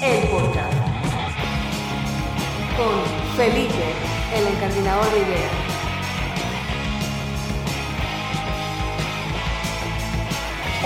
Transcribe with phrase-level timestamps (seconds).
[0.00, 0.78] el podcast.
[2.76, 3.04] Con
[3.36, 3.96] Felipe,
[4.32, 5.63] el encardinador de ideas.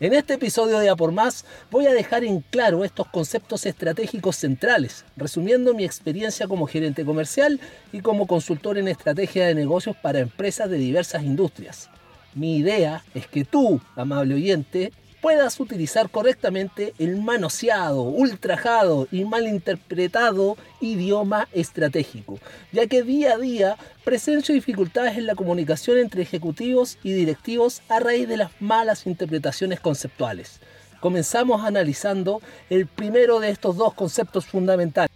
[0.01, 4.37] En este episodio de A por Más voy a dejar en claro estos conceptos estratégicos
[4.37, 7.59] centrales, resumiendo mi experiencia como gerente comercial
[7.91, 11.89] y como consultor en estrategia de negocios para empresas de diversas industrias.
[12.33, 20.57] Mi idea es que tú, amable oyente, puedas utilizar correctamente el manoseado, ultrajado y malinterpretado
[20.81, 22.39] idioma estratégico,
[22.71, 27.99] ya que día a día presencio dificultades en la comunicación entre ejecutivos y directivos a
[27.99, 30.59] raíz de las malas interpretaciones conceptuales.
[30.99, 35.09] Comenzamos analizando el primero de estos dos conceptos fundamentales,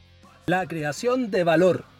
[0.46, 1.93] la creación de valor.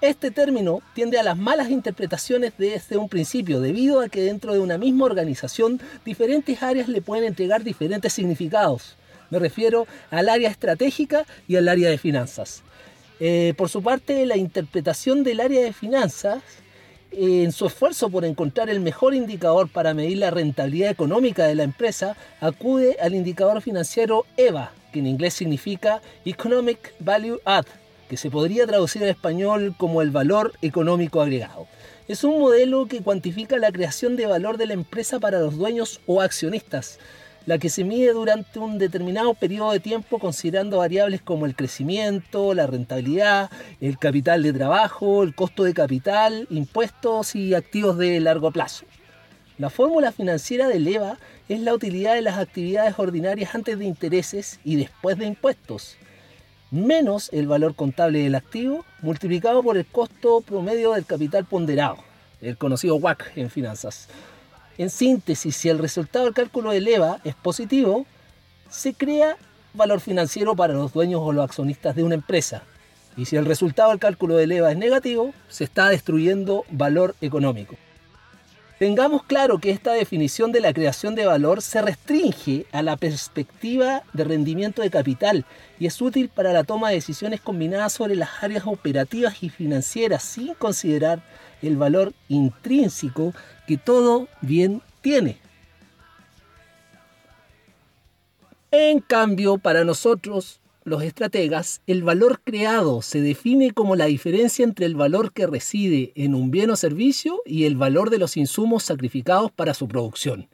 [0.00, 4.58] Este término tiende a las malas interpretaciones desde un principio, debido a que dentro de
[4.58, 8.96] una misma organización diferentes áreas le pueden entregar diferentes significados.
[9.30, 12.62] Me refiero al área estratégica y al área de finanzas.
[13.20, 16.42] Eh, por su parte, la interpretación del área de finanzas,
[17.12, 21.54] eh, en su esfuerzo por encontrar el mejor indicador para medir la rentabilidad económica de
[21.54, 27.66] la empresa, acude al indicador financiero EVA, que en inglés significa Economic Value Add,
[28.08, 31.66] que se podría traducir en español como el valor económico agregado.
[32.06, 36.00] Es un modelo que cuantifica la creación de valor de la empresa para los dueños
[36.06, 36.98] o accionistas,
[37.46, 42.54] la que se mide durante un determinado periodo de tiempo considerando variables como el crecimiento,
[42.54, 43.50] la rentabilidad,
[43.80, 48.84] el capital de trabajo, el costo de capital, impuestos y activos de largo plazo.
[49.56, 51.16] La fórmula financiera del EVA
[51.48, 55.96] es la utilidad de las actividades ordinarias antes de intereses y después de impuestos
[56.74, 61.98] menos el valor contable del activo multiplicado por el costo promedio del capital ponderado,
[62.40, 64.08] el conocido WACC en finanzas.
[64.76, 68.06] En síntesis, si el resultado del cálculo del EVA es positivo,
[68.68, 69.36] se crea
[69.72, 72.62] valor financiero para los dueños o los accionistas de una empresa.
[73.16, 77.76] Y si el resultado del cálculo del EVA es negativo, se está destruyendo valor económico.
[78.78, 84.02] Tengamos claro que esta definición de la creación de valor se restringe a la perspectiva
[84.12, 85.44] de rendimiento de capital
[85.78, 90.24] y es útil para la toma de decisiones combinadas sobre las áreas operativas y financieras
[90.24, 91.22] sin considerar
[91.62, 93.32] el valor intrínseco
[93.68, 95.38] que todo bien tiene.
[98.72, 104.84] En cambio, para nosotros, los estrategas, el valor creado se define como la diferencia entre
[104.84, 108.84] el valor que reside en un bien o servicio y el valor de los insumos
[108.84, 110.48] sacrificados para su producción.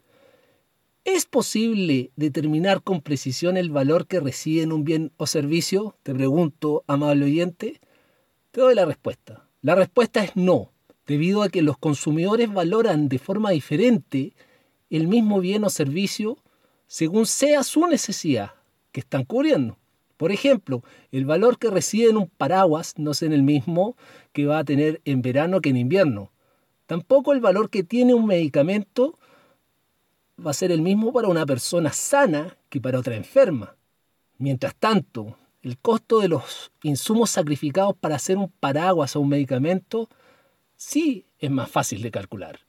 [1.03, 5.97] ¿Es posible determinar con precisión el valor que reside en un bien o servicio?
[6.03, 7.81] Te pregunto, amable oyente.
[8.51, 9.49] Te doy la respuesta.
[9.61, 10.71] La respuesta es no,
[11.07, 14.33] debido a que los consumidores valoran de forma diferente
[14.89, 16.37] el mismo bien o servicio
[16.87, 18.51] según sea su necesidad
[18.91, 19.80] que están cubriendo.
[20.21, 23.97] Por ejemplo, el valor que reside en un paraguas no es el mismo
[24.33, 26.31] que va a tener en verano que en invierno.
[26.85, 29.17] Tampoco el valor que tiene un medicamento
[30.37, 33.75] va a ser el mismo para una persona sana que para otra enferma.
[34.37, 40.07] Mientras tanto, el costo de los insumos sacrificados para hacer un paraguas o un medicamento
[40.75, 42.59] sí es más fácil de calcular.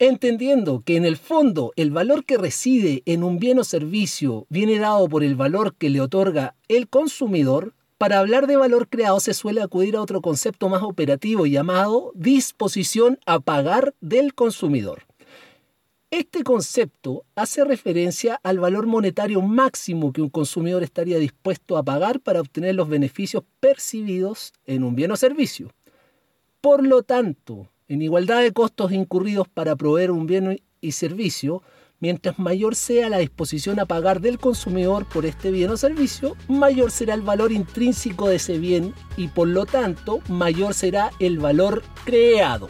[0.00, 4.80] Entendiendo que en el fondo el valor que reside en un bien o servicio viene
[4.80, 9.34] dado por el valor que le otorga el consumidor, para hablar de valor creado se
[9.34, 15.04] suele acudir a otro concepto más operativo llamado disposición a pagar del consumidor.
[16.10, 22.18] Este concepto hace referencia al valor monetario máximo que un consumidor estaría dispuesto a pagar
[22.18, 25.72] para obtener los beneficios percibidos en un bien o servicio.
[26.60, 31.62] Por lo tanto, en igualdad de costos incurridos para proveer un bien y servicio,
[32.00, 36.90] mientras mayor sea la disposición a pagar del consumidor por este bien o servicio, mayor
[36.90, 41.82] será el valor intrínseco de ese bien y por lo tanto mayor será el valor
[42.04, 42.68] creado.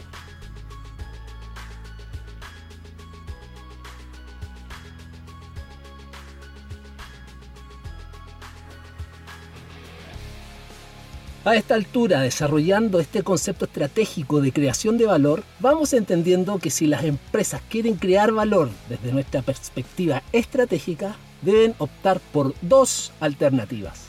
[11.45, 16.87] A esta altura, desarrollando este concepto estratégico de creación de valor, vamos entendiendo que si
[16.87, 24.07] las empresas quieren crear valor desde nuestra perspectiva estratégica, deben optar por dos alternativas.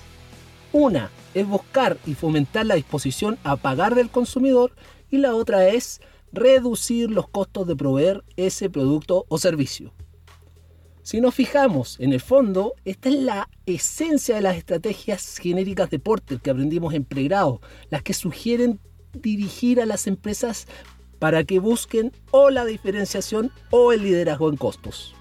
[0.72, 4.72] Una es buscar y fomentar la disposición a pagar del consumidor
[5.10, 6.00] y la otra es
[6.32, 9.92] reducir los costos de proveer ese producto o servicio.
[11.06, 16.00] Si nos fijamos en el fondo, esta es la esencia de las estrategias genéricas de
[16.00, 17.60] Porter que aprendimos en pregrado,
[17.90, 18.80] las que sugieren
[19.12, 20.66] dirigir a las empresas
[21.20, 25.14] para que busquen o la diferenciación o el liderazgo en costos.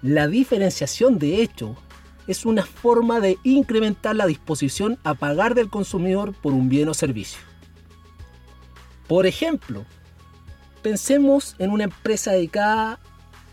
[0.00, 1.74] La diferenciación, de hecho,
[2.28, 6.94] es una forma de incrementar la disposición a pagar del consumidor por un bien o
[6.94, 7.40] servicio.
[9.08, 9.86] Por ejemplo,
[10.82, 13.00] pensemos en una empresa dedicada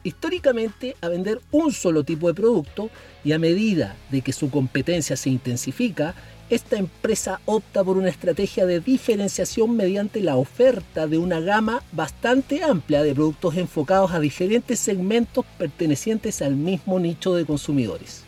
[0.04, 2.90] históricamente a vender un solo tipo de producto
[3.24, 6.16] y a medida de que su competencia se intensifica,
[6.50, 12.64] esta empresa opta por una estrategia de diferenciación mediante la oferta de una gama bastante
[12.64, 18.24] amplia de productos enfocados a diferentes segmentos pertenecientes al mismo nicho de consumidores.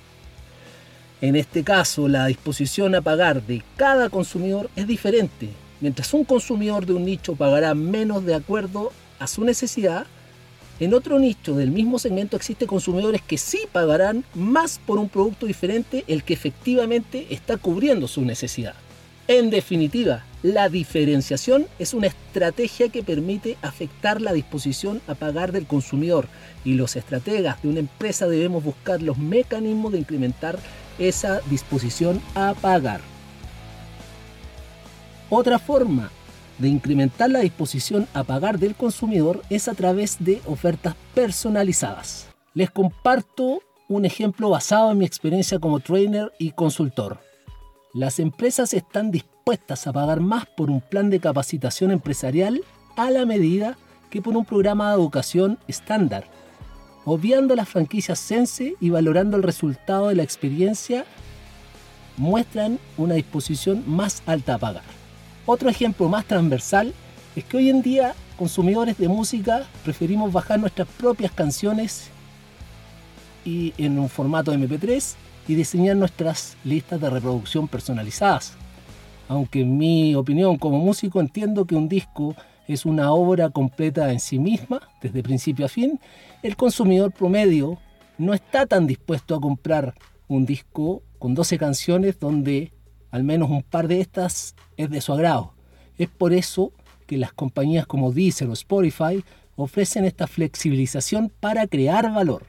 [1.22, 5.50] En este caso, la disposición a pagar de cada consumidor es diferente.
[5.82, 10.08] Mientras un consumidor de un nicho pagará menos de acuerdo a su necesidad,
[10.80, 15.46] en otro nicho del mismo segmento existen consumidores que sí pagarán más por un producto
[15.46, 18.76] diferente el que efectivamente está cubriendo su necesidad.
[19.28, 25.66] En definitiva, la diferenciación es una estrategia que permite afectar la disposición a pagar del
[25.66, 26.28] consumidor
[26.64, 30.60] y los estrategas de una empresa debemos buscar los mecanismos de incrementar
[31.00, 33.02] esa disposición a pagar.
[35.32, 36.12] Otra forma
[36.58, 42.28] de incrementar la disposición a pagar del consumidor es a través de ofertas personalizadas.
[42.54, 47.20] Les comparto un ejemplo basado en mi experiencia como trainer y consultor.
[47.94, 52.62] Las empresas están dispuestas a pagar más por un plan de capacitación empresarial
[52.96, 53.78] a la medida
[54.10, 56.26] que por un programa de educación estándar,
[57.04, 61.06] obviando las franquicias Sense y valorando el resultado de la experiencia,
[62.18, 64.95] muestran una disposición más alta a pagar.
[65.46, 66.94] Otro ejemplo más transversal
[67.36, 72.10] es que hoy en día consumidores de música preferimos bajar nuestras propias canciones
[73.46, 75.14] y en un formato MP3
[75.48, 78.54] y diseñar nuestras listas de reproducción personalizadas.
[79.28, 82.36] Aunque en mi opinión como músico entiendo que un disco
[82.68, 86.00] es una obra completa en sí misma, desde principio a fin,
[86.42, 87.78] el consumidor promedio
[88.18, 89.94] no está tan dispuesto a comprar
[90.28, 92.72] un disco con 12 canciones donde
[93.16, 95.54] al menos un par de estas es de su agrado.
[95.98, 96.74] Es por eso
[97.08, 99.24] que las compañías como Deezer o Spotify
[99.56, 102.46] ofrecen esta flexibilización para crear valor.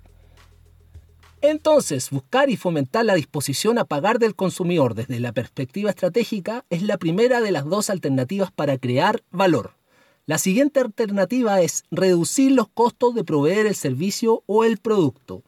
[1.41, 6.83] Entonces, buscar y fomentar la disposición a pagar del consumidor desde la perspectiva estratégica es
[6.83, 9.75] la primera de las dos alternativas para crear valor.
[10.27, 15.45] La siguiente alternativa es reducir los costos de proveer el servicio o el producto.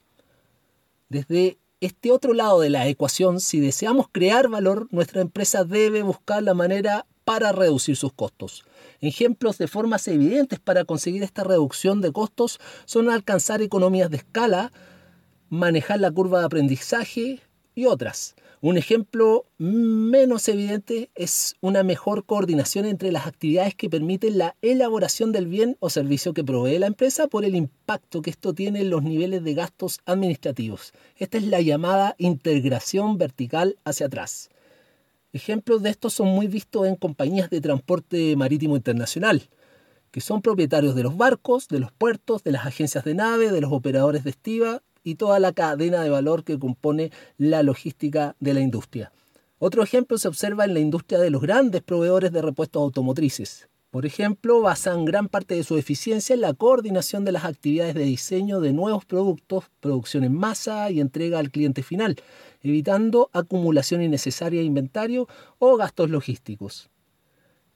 [1.09, 6.43] Desde este otro lado de la ecuación, si deseamos crear valor, nuestra empresa debe buscar
[6.43, 8.65] la manera para reducir sus costos.
[9.01, 14.73] Ejemplos de formas evidentes para conseguir esta reducción de costos son alcanzar economías de escala,
[15.51, 17.41] manejar la curva de aprendizaje
[17.75, 18.35] y otras.
[18.61, 25.31] Un ejemplo menos evidente es una mejor coordinación entre las actividades que permiten la elaboración
[25.31, 28.91] del bien o servicio que provee la empresa por el impacto que esto tiene en
[28.91, 30.93] los niveles de gastos administrativos.
[31.19, 34.51] Esta es la llamada integración vertical hacia atrás.
[35.33, 39.49] Ejemplos de esto son muy vistos en compañías de transporte marítimo internacional,
[40.11, 43.61] que son propietarios de los barcos, de los puertos, de las agencias de nave, de
[43.61, 48.53] los operadores de estiva y toda la cadena de valor que compone la logística de
[48.53, 49.11] la industria.
[49.59, 53.69] Otro ejemplo se observa en la industria de los grandes proveedores de repuestos automotrices.
[53.91, 58.05] Por ejemplo, basan gran parte de su eficiencia en la coordinación de las actividades de
[58.05, 62.17] diseño de nuevos productos, producción en masa y entrega al cliente final,
[62.63, 65.27] evitando acumulación innecesaria de inventario
[65.59, 66.91] o gastos logísticos.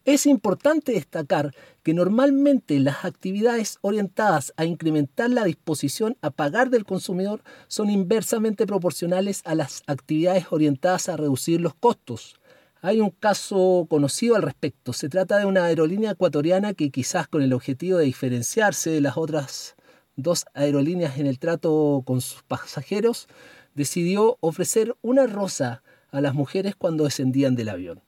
[0.05, 1.55] Es importante destacar
[1.85, 8.67] que normalmente las actividades orientadas a incrementar la disposición a pagar del consumidor son inversamente
[8.67, 12.35] proporcionales a las actividades orientadas a reducir los costos.
[12.81, 14.93] Hay un caso conocido al respecto.
[14.93, 19.17] Se trata de una aerolínea ecuatoriana que quizás con el objetivo de diferenciarse de las
[19.17, 19.77] otras
[20.17, 23.29] dos aerolíneas en el trato con sus pasajeros,
[23.77, 28.03] decidió ofrecer una rosa a las mujeres cuando descendían del avión.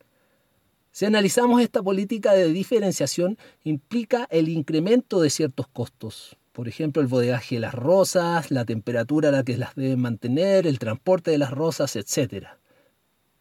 [0.94, 6.36] Si analizamos esta política de diferenciación, implica el incremento de ciertos costos.
[6.52, 10.68] Por ejemplo, el bodegaje de las rosas, la temperatura a la que las deben mantener,
[10.68, 12.46] el transporte de las rosas, etc.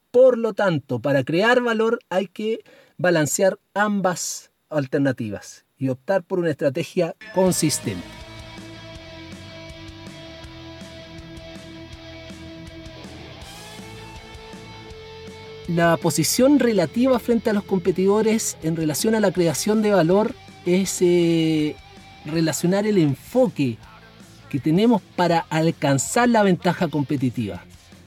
[0.10, 2.63] Por lo tanto, para crear valor hay que
[2.98, 8.23] balancear ambas alternativas y optar por una estrategia consistente.
[15.67, 20.34] La posición relativa frente a los competidores en relación a la creación de valor
[20.65, 21.75] es eh,
[22.25, 23.77] relacionar el enfoque
[24.50, 27.63] que tenemos para alcanzar la ventaja competitiva.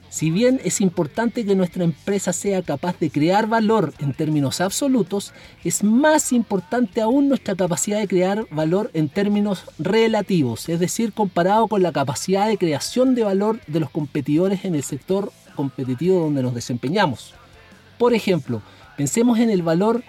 [0.09, 5.33] Si bien es importante que nuestra empresa sea capaz de crear valor en términos absolutos,
[5.63, 11.67] es más importante aún nuestra capacidad de crear valor en términos relativos, es decir, comparado
[11.67, 16.41] con la capacidad de creación de valor de los competidores en el sector competitivo donde
[16.41, 17.35] nos desempeñamos.
[17.97, 18.61] Por ejemplo,
[18.95, 20.03] pensemos en el valor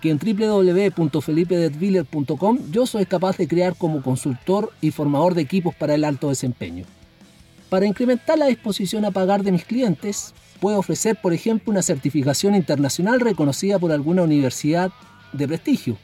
[0.00, 5.94] que en www.felipedetwiller.com yo soy capaz de crear como consultor y formador de equipos para
[5.94, 6.84] el alto desempeño.
[7.68, 12.54] Para incrementar la disposición a pagar de mis clientes, puedo ofrecer, por ejemplo, una certificación
[12.54, 14.90] internacional reconocida por alguna universidad
[15.32, 15.96] de prestigio.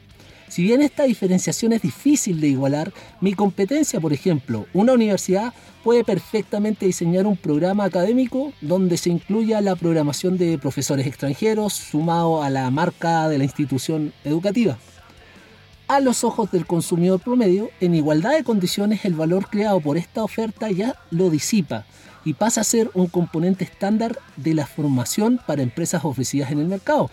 [0.49, 2.91] Si bien esta diferenciación es difícil de igualar,
[3.21, 5.53] mi competencia, por ejemplo, una universidad
[5.83, 12.41] puede perfectamente diseñar un programa académico donde se incluya la programación de profesores extranjeros sumado
[12.41, 14.79] a la marca de la institución educativa.
[15.87, 20.23] A los ojos del consumidor promedio, en igualdad de condiciones el valor creado por esta
[20.23, 21.85] oferta ya lo disipa
[22.25, 26.67] y pasa a ser un componente estándar de la formación para empresas ofrecidas en el
[26.67, 27.11] mercado.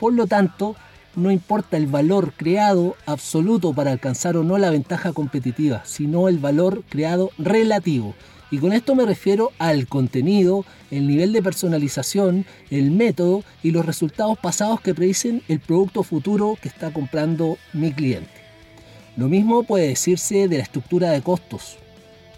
[0.00, 0.74] Por lo tanto,
[1.18, 6.38] no importa el valor creado absoluto para alcanzar o no la ventaja competitiva, sino el
[6.38, 8.14] valor creado relativo.
[8.50, 13.84] Y con esto me refiero al contenido, el nivel de personalización, el método y los
[13.84, 18.30] resultados pasados que predicen el producto futuro que está comprando mi cliente.
[19.16, 21.78] Lo mismo puede decirse de la estructura de costos.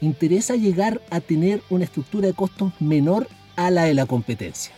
[0.00, 4.72] Interesa llegar a tener una estructura de costos menor a la de la competencia.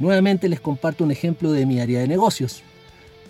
[0.00, 2.64] Nuevamente les comparto un ejemplo de mi área de negocios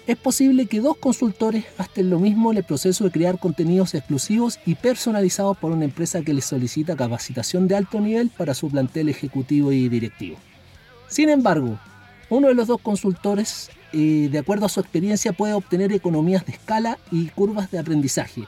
[0.07, 4.59] es posible que dos consultores gasten lo mismo en el proceso de crear contenidos exclusivos
[4.67, 9.09] y personalizados por una empresa que les solicita capacitación de alto nivel para su plantel
[9.09, 10.37] ejecutivo y directivo.
[11.09, 11.79] Sin embargo,
[12.29, 16.53] uno de los dos consultores, eh, de acuerdo a su experiencia, puede obtener economías de
[16.53, 18.43] escala y curvas de aprendizaje,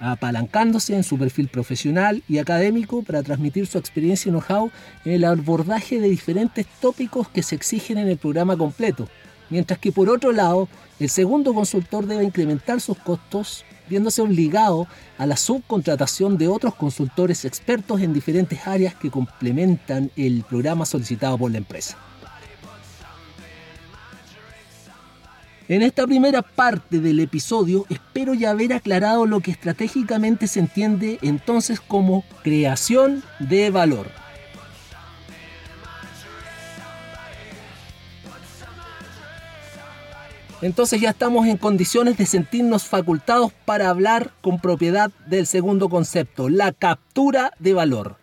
[0.00, 4.72] apalancándose en su perfil profesional y académico para transmitir su experiencia y know-how
[5.04, 9.08] en el abordaje de diferentes tópicos que se exigen en el programa completo,
[9.50, 14.86] mientras que por otro lado, el segundo consultor debe incrementar sus costos viéndose obligado
[15.18, 21.38] a la subcontratación de otros consultores expertos en diferentes áreas que complementan el programa solicitado
[21.38, 21.96] por la empresa.
[25.68, 31.18] En esta primera parte del episodio espero ya haber aclarado lo que estratégicamente se entiende
[31.22, 34.25] entonces como creación de valor.
[40.62, 46.48] Entonces ya estamos en condiciones de sentirnos facultados para hablar con propiedad del segundo concepto,
[46.48, 48.16] la captura de valor.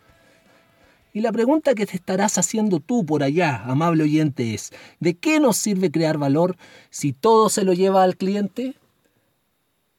[1.12, 5.38] Y la pregunta que te estarás haciendo tú por allá, amable oyente, es, ¿de qué
[5.38, 6.56] nos sirve crear valor
[6.90, 8.74] si todo se lo lleva al cliente?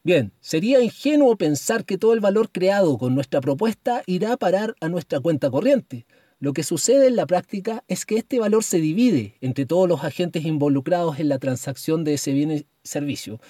[0.02, 4.76] Bien, sería ingenuo pensar que todo el valor creado con nuestra propuesta irá a parar
[4.82, 6.04] a nuestra cuenta corriente.
[6.38, 10.04] Lo que sucede en la práctica es que este valor se divide entre todos los
[10.04, 13.40] agentes involucrados en la transacción de ese bien y servicio.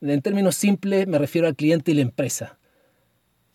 [0.00, 2.58] En términos simples me refiero al cliente y la empresa.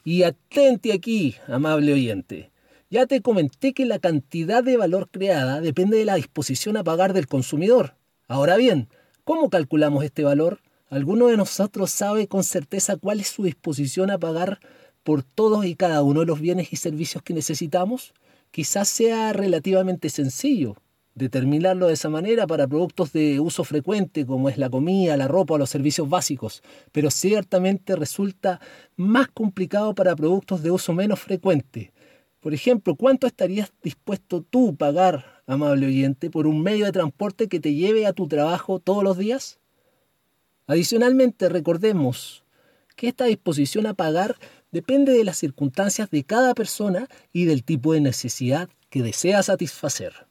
[0.03, 2.51] Y atente aquí, amable oyente.
[2.89, 7.13] Ya te comenté que la cantidad de valor creada depende de la disposición a pagar
[7.13, 7.95] del consumidor.
[8.27, 8.89] Ahora bien,
[9.23, 10.61] ¿cómo calculamos este valor?
[10.89, 14.59] ¿Alguno de nosotros sabe con certeza cuál es su disposición a pagar
[15.03, 18.13] por todos y cada uno de los bienes y servicios que necesitamos?
[18.51, 20.75] Quizás sea relativamente sencillo
[21.17, 25.55] determinarlo de esa manera para productos de uso frecuente como es la comida, la ropa
[25.55, 26.61] o los servicios básicos,
[26.91, 28.61] pero ciertamente resulta
[28.95, 31.91] más complicado para productos de uso menos frecuente.
[32.39, 37.59] Por ejemplo, ¿cuánto estarías dispuesto tú pagar, amable oyente, por un medio de transporte que
[37.59, 39.59] te lleve a tu trabajo todos los días?
[40.67, 42.43] Adicionalmente, recordemos
[42.95, 44.35] que esta disposición a pagar
[44.71, 50.27] depende de las circunstancias de cada persona y del tipo de necesidad que desea satisfacer.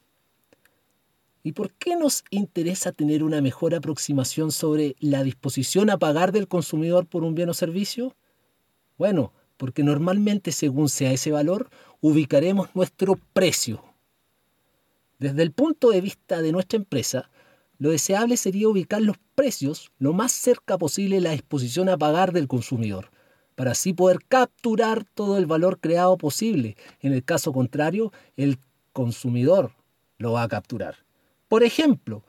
[1.43, 6.47] ¿Y por qué nos interesa tener una mejor aproximación sobre la disposición a pagar del
[6.47, 8.15] consumidor por un bien o servicio?
[8.97, 11.69] Bueno, porque normalmente según sea ese valor,
[12.01, 13.83] ubicaremos nuestro precio.
[15.19, 17.29] Desde el punto de vista de nuestra empresa,
[17.79, 22.33] lo deseable sería ubicar los precios lo más cerca posible de la disposición a pagar
[22.33, 23.09] del consumidor,
[23.57, 26.77] para así poder capturar todo el valor creado posible.
[27.01, 28.59] En el caso contrario, el
[28.93, 29.71] consumidor
[30.19, 30.97] lo va a capturar.
[31.47, 32.23] Por ejemplo,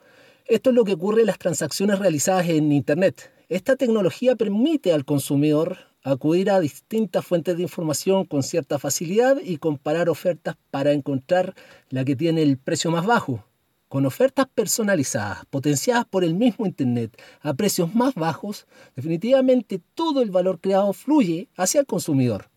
[0.47, 3.31] esto es lo que ocurre en las transacciones realizadas en Internet.
[3.47, 9.57] Esta tecnología permite al consumidor acudir a distintas fuentes de información con cierta facilidad y
[9.57, 11.53] comparar ofertas para encontrar
[11.91, 13.45] la que tiene el precio más bajo.
[13.89, 20.29] Con ofertas personalizadas, potenciadas por el mismo Internet, a precios más bajos, definitivamente todo el
[20.29, 22.49] valor creado fluye hacia el consumidor.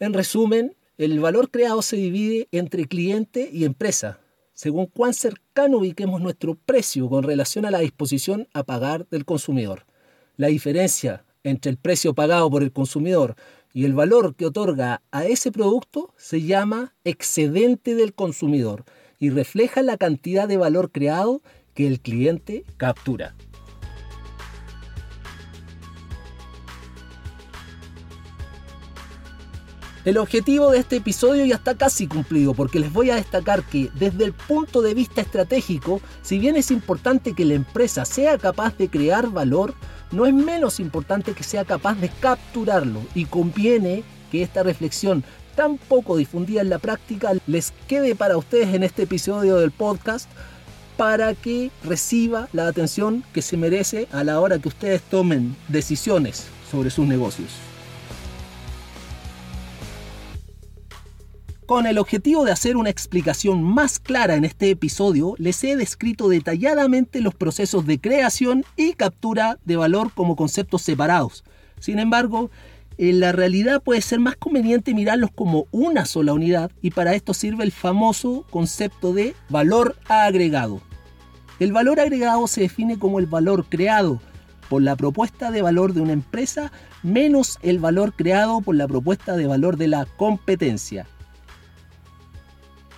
[0.00, 4.18] En resumen, el valor creado se divide entre cliente y empresa,
[4.54, 9.84] según cuán cercano ubiquemos nuestro precio con relación a la disposición a pagar del consumidor.
[10.38, 13.36] La diferencia entre el precio pagado por el consumidor
[13.74, 18.86] y el valor que otorga a ese producto se llama excedente del consumidor
[19.22, 21.42] y refleja la cantidad de valor creado
[21.74, 23.36] que el cliente captura.
[30.04, 33.90] El objetivo de este episodio ya está casi cumplido porque les voy a destacar que
[33.94, 38.76] desde el punto de vista estratégico, si bien es importante que la empresa sea capaz
[38.76, 39.74] de crear valor,
[40.10, 45.22] no es menos importante que sea capaz de capturarlo y conviene que esta reflexión
[45.54, 50.28] tan poco difundida en la práctica les quede para ustedes en este episodio del podcast
[50.96, 56.46] para que reciba la atención que se merece a la hora que ustedes tomen decisiones
[56.70, 57.50] sobre sus negocios.
[61.66, 66.28] Con el objetivo de hacer una explicación más clara en este episodio, les he descrito
[66.28, 71.44] detalladamente los procesos de creación y captura de valor como conceptos separados.
[71.78, 72.50] Sin embargo,
[73.10, 77.34] en la realidad puede ser más conveniente mirarlos como una sola unidad y para esto
[77.34, 80.80] sirve el famoso concepto de valor agregado.
[81.58, 84.20] El valor agregado se define como el valor creado
[84.68, 86.70] por la propuesta de valor de una empresa
[87.02, 91.06] menos el valor creado por la propuesta de valor de la competencia.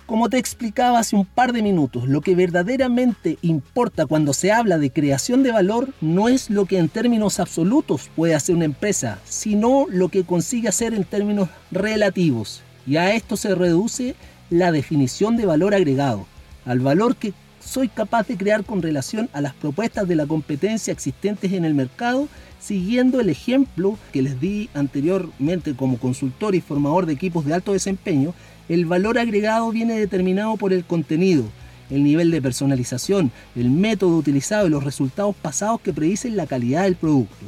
[0.05, 4.77] Como te explicaba hace un par de minutos, lo que verdaderamente importa cuando se habla
[4.77, 9.17] de creación de valor no es lo que en términos absolutos puede hacer una empresa,
[9.25, 12.61] sino lo que consigue hacer en términos relativos.
[12.85, 14.13] Y a esto se reduce
[14.51, 16.27] la definición de valor agregado,
[16.65, 17.33] al valor que
[17.65, 21.73] soy capaz de crear con relación a las propuestas de la competencia existentes en el
[21.73, 22.27] mercado,
[22.59, 27.73] siguiendo el ejemplo que les di anteriormente como consultor y formador de equipos de alto
[27.73, 28.33] desempeño,
[28.69, 31.43] el valor agregado viene determinado por el contenido,
[31.89, 36.83] el nivel de personalización, el método utilizado y los resultados pasados que predicen la calidad
[36.83, 37.45] del producto.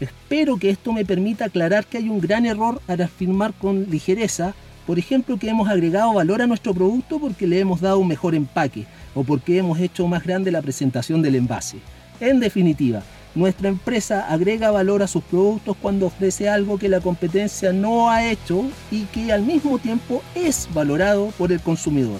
[0.00, 4.54] Espero que esto me permita aclarar que hay un gran error al afirmar con ligereza,
[4.86, 8.34] por ejemplo, que hemos agregado valor a nuestro producto porque le hemos dado un mejor
[8.34, 11.78] empaque o porque hemos hecho más grande la presentación del envase.
[12.20, 13.02] En definitiva,
[13.34, 18.28] nuestra empresa agrega valor a sus productos cuando ofrece algo que la competencia no ha
[18.28, 22.18] hecho y que al mismo tiempo es valorado por el consumidor.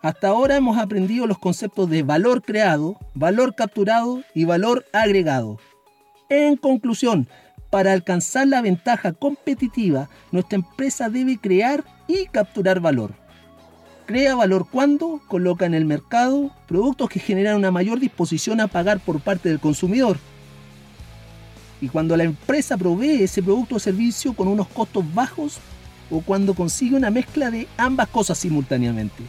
[0.00, 5.58] Hasta ahora hemos aprendido los conceptos de valor creado, valor capturado y valor agregado.
[6.30, 7.28] En conclusión,
[7.68, 13.12] para alcanzar la ventaja competitiva, nuestra empresa debe crear y capturar valor.
[14.08, 19.00] Crea valor cuando coloca en el mercado productos que generan una mayor disposición a pagar
[19.00, 20.16] por parte del consumidor.
[21.82, 25.58] Y cuando la empresa provee ese producto o servicio con unos costos bajos
[26.10, 29.24] o cuando consigue una mezcla de ambas cosas simultáneamente.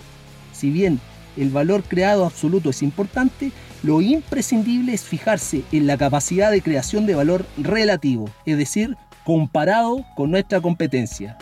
[0.54, 1.02] Si bien
[1.36, 3.52] el valor creado absoluto es importante,
[3.84, 10.06] lo imprescindible es fijarse en la capacidad de creación de valor relativo, es decir, comparado
[10.16, 11.38] con nuestra competencia.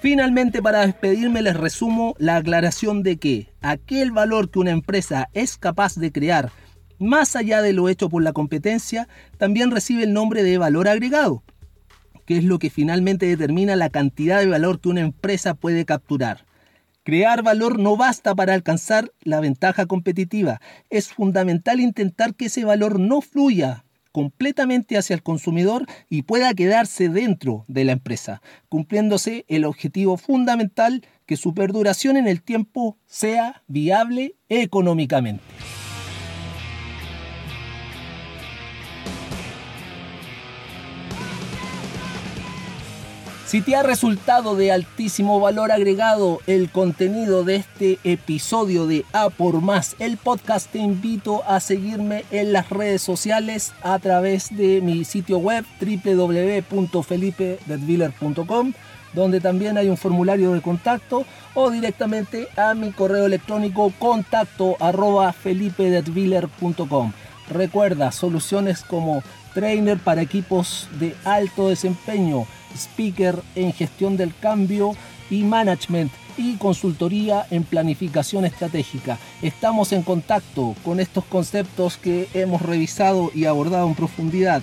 [0.00, 5.58] Finalmente, para despedirme, les resumo la aclaración de que aquel valor que una empresa es
[5.58, 6.50] capaz de crear
[6.98, 9.08] más allá de lo hecho por la competencia,
[9.38, 11.42] también recibe el nombre de valor agregado,
[12.26, 16.44] que es lo que finalmente determina la cantidad de valor que una empresa puede capturar.
[17.02, 20.60] Crear valor no basta para alcanzar la ventaja competitiva.
[20.90, 27.08] Es fundamental intentar que ese valor no fluya completamente hacia el consumidor y pueda quedarse
[27.08, 33.62] dentro de la empresa, cumpliéndose el objetivo fundamental que su perduración en el tiempo sea
[33.68, 35.42] viable económicamente.
[43.50, 49.28] Si te ha resultado de altísimo valor agregado el contenido de este episodio de A
[49.28, 54.80] por Más, el podcast, te invito a seguirme en las redes sociales a través de
[54.80, 58.72] mi sitio web www.felipededviller.com
[59.14, 65.34] donde también hay un formulario de contacto o directamente a mi correo electrónico contacto arroba
[67.50, 74.92] Recuerda, soluciones como trainer para equipos de alto desempeño, speaker en gestión del cambio
[75.30, 79.18] y management y consultoría en planificación estratégica.
[79.42, 84.62] Estamos en contacto con estos conceptos que hemos revisado y abordado en profundidad.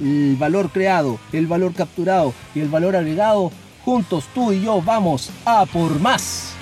[0.00, 3.50] El valor creado, el valor capturado y el valor agregado.
[3.84, 6.57] Juntos tú y yo vamos a por más.